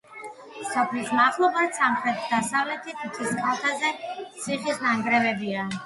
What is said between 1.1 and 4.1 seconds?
მახლობლად, სამხრეთ-დასავლეთით მთის კალთაზე